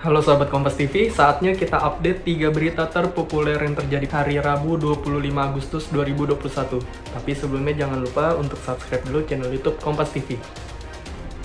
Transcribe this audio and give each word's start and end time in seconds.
Halo 0.00 0.24
sahabat 0.24 0.48
Kompas 0.48 0.80
TV, 0.80 1.12
saatnya 1.12 1.52
kita 1.52 1.76
update 1.76 2.24
3 2.24 2.48
berita 2.48 2.88
terpopuler 2.88 3.60
yang 3.60 3.76
terjadi 3.76 4.08
hari 4.08 4.40
Rabu 4.40 4.80
25 4.80 5.04
Agustus 5.36 5.92
2021. 5.92 6.80
Tapi 7.12 7.36
sebelumnya 7.36 7.84
jangan 7.84 8.00
lupa 8.00 8.32
untuk 8.40 8.56
subscribe 8.64 9.04
dulu 9.04 9.28
channel 9.28 9.52
YouTube 9.52 9.76
Kompas 9.76 10.08
TV. 10.08 10.40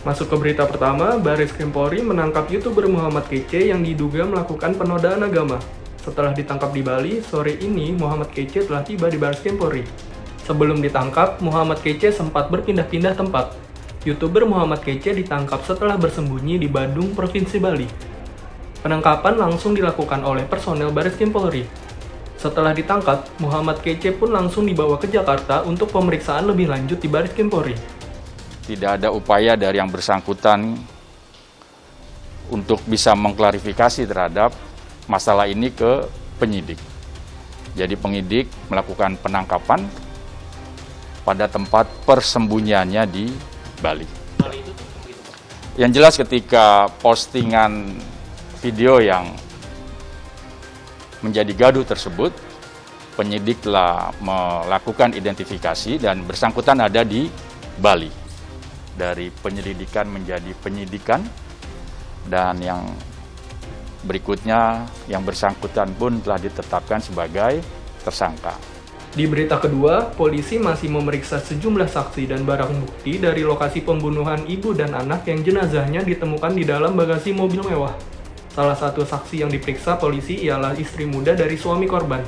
Masuk 0.08 0.32
ke 0.32 0.36
berita 0.40 0.64
pertama, 0.64 1.20
Baris 1.20 1.52
Krim 1.52 1.76
menangkap 2.08 2.48
YouTuber 2.48 2.88
Muhammad 2.88 3.28
Kece 3.28 3.76
yang 3.76 3.84
diduga 3.84 4.24
melakukan 4.24 4.80
penodaan 4.80 5.28
agama. 5.28 5.60
Setelah 6.00 6.32
ditangkap 6.32 6.72
di 6.72 6.80
Bali, 6.80 7.20
sore 7.20 7.60
ini 7.60 7.92
Muhammad 7.92 8.32
Kece 8.32 8.72
telah 8.72 8.88
tiba 8.88 9.12
di 9.12 9.20
Baris 9.20 9.44
Krim. 9.44 9.60
Sebelum 10.48 10.80
ditangkap, 10.80 11.44
Muhammad 11.44 11.84
Kece 11.84 12.08
sempat 12.16 12.48
berpindah-pindah 12.48 13.20
tempat. 13.20 13.52
YouTuber 14.08 14.48
Muhammad 14.48 14.80
Kece 14.80 15.12
ditangkap 15.12 15.60
setelah 15.68 16.00
bersembunyi 16.00 16.56
di 16.56 16.72
Badung, 16.72 17.12
Provinsi 17.12 17.60
Bali. 17.60 18.15
Penangkapan 18.86 19.42
langsung 19.42 19.74
dilakukan 19.74 20.22
oleh 20.22 20.46
personel 20.46 20.94
Baris 20.94 21.18
Krim 21.18 21.34
Polri. 21.34 21.66
Setelah 22.38 22.70
ditangkap, 22.70 23.26
Muhammad 23.42 23.82
Kece 23.82 24.14
pun 24.14 24.30
langsung 24.30 24.62
dibawa 24.62 25.02
ke 25.02 25.10
Jakarta 25.10 25.66
untuk 25.66 25.90
pemeriksaan 25.90 26.46
lebih 26.46 26.70
lanjut 26.70 27.02
di 27.02 27.10
Baris 27.10 27.34
Krim 27.34 27.50
Polri. 27.50 27.74
Tidak 28.70 29.02
ada 29.02 29.10
upaya 29.10 29.58
dari 29.58 29.82
yang 29.82 29.90
bersangkutan 29.90 30.78
untuk 32.54 32.78
bisa 32.86 33.18
mengklarifikasi 33.18 34.06
terhadap 34.06 34.54
masalah 35.10 35.50
ini 35.50 35.74
ke 35.74 36.06
penyidik. 36.38 36.78
Jadi 37.74 37.98
penyidik 37.98 38.46
melakukan 38.70 39.18
penangkapan 39.18 39.82
pada 41.26 41.50
tempat 41.50 41.90
persembunyiannya 42.06 43.02
di 43.10 43.34
Bali. 43.82 44.06
Yang 45.74 45.92
jelas 45.98 46.14
ketika 46.22 46.86
postingan 47.02 47.98
video 48.66 48.98
yang 48.98 49.30
menjadi 51.22 51.54
gaduh 51.54 51.86
tersebut, 51.86 52.34
penyidik 53.14 53.62
telah 53.62 54.10
melakukan 54.18 55.14
identifikasi 55.14 56.02
dan 56.02 56.26
bersangkutan 56.26 56.82
ada 56.82 57.06
di 57.06 57.30
Bali. 57.78 58.10
Dari 58.98 59.30
penyelidikan 59.30 60.10
menjadi 60.10 60.50
penyidikan 60.66 61.22
dan 62.26 62.58
yang 62.58 62.82
berikutnya 64.02 64.90
yang 65.06 65.22
bersangkutan 65.22 65.94
pun 65.94 66.18
telah 66.26 66.42
ditetapkan 66.42 67.04
sebagai 67.06 67.62
tersangka. 68.02 68.58
Di 69.16 69.30
berita 69.30 69.62
kedua, 69.62 70.12
polisi 70.12 70.60
masih 70.60 70.92
memeriksa 70.92 71.40
sejumlah 71.40 71.88
saksi 71.88 72.36
dan 72.36 72.44
barang 72.44 72.84
bukti 72.84 73.16
dari 73.16 73.48
lokasi 73.48 73.80
pembunuhan 73.80 74.44
ibu 74.44 74.76
dan 74.76 74.92
anak 74.92 75.24
yang 75.30 75.40
jenazahnya 75.40 76.04
ditemukan 76.04 76.52
di 76.52 76.64
dalam 76.68 77.00
bagasi 77.00 77.32
mobil 77.32 77.64
mewah. 77.64 78.15
Salah 78.56 78.80
satu 78.80 79.04
saksi 79.04 79.44
yang 79.44 79.52
diperiksa 79.52 80.00
polisi 80.00 80.48
ialah 80.48 80.80
istri 80.80 81.04
muda 81.04 81.36
dari 81.36 81.60
suami 81.60 81.92
korban. 81.92 82.24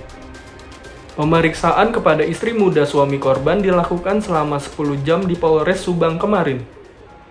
Pemeriksaan 1.16 1.96
kepada 1.96 2.20
istri 2.20 2.52
muda 2.52 2.84
suami 2.84 3.16
korban 3.16 3.64
dilakukan 3.64 4.20
selama 4.20 4.60
10 4.60 5.08
jam 5.08 5.24
di 5.24 5.40
Polres 5.40 5.88
Subang 5.88 6.20
kemarin. 6.20 6.60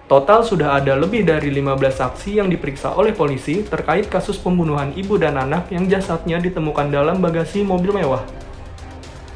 Total 0.08 0.40
sudah 0.40 0.80
ada 0.80 0.96
lebih 0.96 1.28
dari 1.28 1.52
15 1.52 1.76
saksi 1.92 2.40
yang 2.40 2.48
diperiksa 2.48 2.96
oleh 2.96 3.12
polisi 3.12 3.60
terkait 3.68 4.08
kasus 4.08 4.40
pembunuhan 4.40 4.88
ibu 4.96 5.20
dan 5.20 5.36
anak 5.36 5.68
yang 5.68 5.84
jasadnya 5.92 6.40
ditemukan 6.40 6.88
dalam 6.88 7.20
bagasi 7.20 7.60
mobil 7.60 7.92
mewah. 7.92 8.24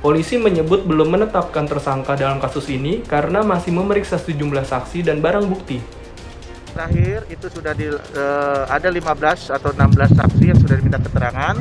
Polisi 0.00 0.40
menyebut 0.40 0.88
belum 0.88 1.20
menetapkan 1.20 1.68
tersangka 1.68 2.16
dalam 2.16 2.40
kasus 2.40 2.72
ini 2.72 3.04
karena 3.04 3.44
masih 3.44 3.76
memeriksa 3.76 4.16
sejumlah 4.16 4.64
saksi 4.64 5.04
dan 5.04 5.20
barang 5.20 5.44
bukti 5.44 5.99
terakhir 6.72 7.26
itu 7.28 7.46
sudah 7.50 7.72
di, 7.74 7.90
uh, 7.90 8.64
ada 8.66 8.88
15 8.88 9.50
atau 9.50 9.70
16 9.74 10.16
saksi 10.16 10.44
yang 10.50 10.58
sudah 10.58 10.74
diminta 10.78 11.00
keterangan. 11.02 11.56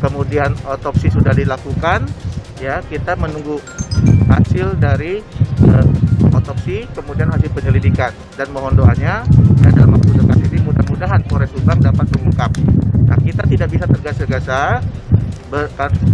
Kemudian 0.00 0.56
otopsi 0.64 1.12
sudah 1.12 1.34
dilakukan 1.36 2.08
ya. 2.62 2.80
Kita 2.84 3.16
menunggu 3.18 3.60
hasil 4.30 4.80
dari 4.80 5.20
uh, 5.68 5.86
otopsi 6.36 6.88
kemudian 6.92 7.28
hasil 7.32 7.50
penyelidikan. 7.52 8.12
Dan 8.36 8.52
mohon 8.54 8.76
doanya 8.76 9.24
ya, 9.60 9.68
dalam 9.74 9.98
waktu 9.98 10.12
dekat 10.16 10.38
ini 10.48 10.58
mudah-mudahan 10.64 11.20
Polres 11.26 11.50
Subang 11.52 11.80
dapat 11.82 12.06
mengungkap. 12.16 12.50
Nah 13.08 13.18
kita 13.20 13.42
tidak 13.50 13.68
bisa 13.68 13.84
tergesa-gesa 13.90 14.80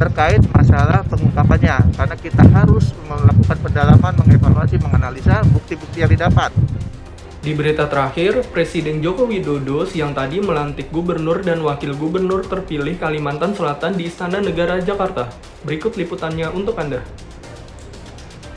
terkait 0.01 0.41
masalah 0.51 1.05
pengungkapannya. 1.05 1.77
Karena 1.93 2.17
kita 2.17 2.43
harus 2.57 2.97
melakukan 3.05 3.59
pendalaman, 3.61 4.13
mengevaluasi, 4.25 4.81
menganalisa 4.81 5.45
bukti-bukti 5.53 6.01
yang 6.01 6.11
didapat. 6.11 6.51
Di 7.47 7.55
berita 7.55 7.87
terakhir, 7.87 8.43
Presiden 8.51 8.99
Joko 8.99 9.23
Widodo 9.23 9.87
siang 9.87 10.11
tadi 10.11 10.43
melantik 10.43 10.91
gubernur 10.91 11.47
dan 11.47 11.63
wakil 11.63 11.95
gubernur 11.95 12.43
terpilih 12.43 12.99
Kalimantan 12.99 13.55
Selatan 13.55 13.95
di 13.95 14.11
Istana 14.11 14.43
Negara 14.43 14.83
Jakarta. 14.83 15.31
Berikut 15.63 15.95
liputannya 15.95 16.51
untuk 16.51 16.75
Anda. 16.75 17.07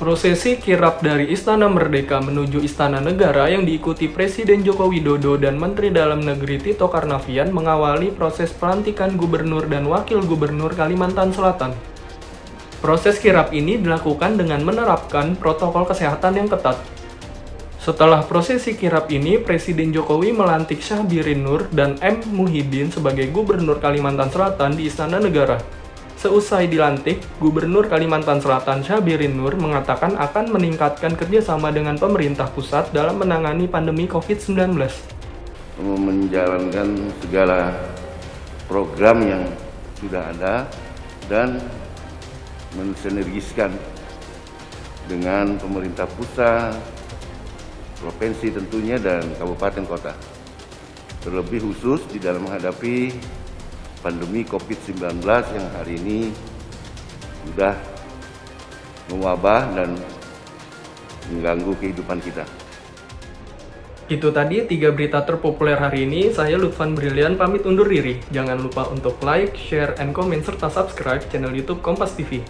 Prosesi 0.02 0.58
kirap 0.58 1.06
dari 1.06 1.30
Istana 1.30 1.70
Merdeka 1.70 2.18
menuju 2.18 2.66
Istana 2.66 2.98
Negara 2.98 3.46
yang 3.46 3.62
diikuti 3.62 4.10
Presiden 4.10 4.66
Joko 4.66 4.90
Widodo 4.90 5.38
dan 5.38 5.62
Menteri 5.62 5.94
Dalam 5.94 6.26
Negeri 6.26 6.58
Tito 6.58 6.90
Karnavian 6.90 7.54
mengawali 7.54 8.10
proses 8.10 8.50
pelantikan 8.58 9.14
gubernur 9.14 9.70
dan 9.70 9.86
wakil 9.86 10.26
gubernur 10.26 10.74
Kalimantan 10.74 11.30
Selatan. 11.30 11.78
Proses 12.82 13.22
kirap 13.22 13.54
ini 13.54 13.78
dilakukan 13.78 14.42
dengan 14.42 14.66
menerapkan 14.66 15.38
protokol 15.38 15.86
kesehatan 15.86 16.42
yang 16.42 16.50
ketat, 16.50 16.82
setelah 17.80 18.28
prosesi 18.28 18.76
kirap 18.76 19.08
ini, 19.08 19.40
Presiden 19.40 19.96
Jokowi 19.96 20.36
melantik 20.36 20.84
Syahbirin 20.84 21.40
Nur 21.40 21.64
dan 21.72 21.96
M. 22.04 22.20
Muhyiddin 22.28 22.92
sebagai 22.92 23.32
Gubernur 23.32 23.80
Kalimantan 23.80 24.28
Selatan 24.28 24.76
di 24.76 24.92
Istana 24.92 25.16
Negara. 25.16 25.56
Seusai 26.20 26.68
dilantik, 26.68 27.24
Gubernur 27.40 27.88
Kalimantan 27.88 28.44
Selatan 28.44 28.84
Syahbirin 28.84 29.32
Nur 29.32 29.56
mengatakan 29.56 30.20
akan 30.20 30.52
meningkatkan 30.52 31.16
kerjasama 31.16 31.72
dengan 31.72 31.96
pemerintah 31.96 32.52
pusat 32.52 32.92
dalam 32.92 33.16
menangani 33.24 33.64
pandemi 33.72 34.12
COVID-19. 34.12 34.76
Menjalankan 35.80 37.16
segala 37.24 37.80
program 38.68 39.24
yang 39.24 39.44
sudah 40.04 40.36
ada 40.36 40.68
dan 41.32 41.64
mensinergiskan 42.76 43.72
dengan 45.08 45.56
pemerintah 45.56 46.12
pusat, 46.20 46.99
provinsi 48.00 48.56
tentunya 48.56 48.96
dan 48.96 49.24
kabupaten 49.36 49.84
kota. 49.86 50.14
Terlebih 51.20 51.68
khusus 51.68 52.08
di 52.08 52.18
dalam 52.18 52.48
menghadapi 52.48 53.12
pandemi 54.00 54.48
COVID-19 54.48 55.20
yang 55.28 55.68
hari 55.76 56.00
ini 56.00 56.32
sudah 57.44 57.76
mewabah 59.12 59.68
dan 59.76 60.00
mengganggu 61.28 61.76
kehidupan 61.76 62.24
kita. 62.24 62.48
Itu 64.10 64.34
tadi 64.34 64.66
tiga 64.66 64.90
berita 64.90 65.22
terpopuler 65.22 65.78
hari 65.78 66.10
ini. 66.10 66.34
Saya 66.34 66.58
Lutfan 66.58 66.98
Brilian 66.98 67.38
pamit 67.38 67.62
undur 67.70 67.86
diri. 67.86 68.18
Jangan 68.34 68.58
lupa 68.58 68.90
untuk 68.90 69.22
like, 69.22 69.54
share, 69.54 69.94
and 70.02 70.18
comment 70.18 70.42
serta 70.42 70.66
subscribe 70.66 71.22
channel 71.30 71.54
YouTube 71.54 71.86
Kompas 71.86 72.18
TV. 72.18 72.42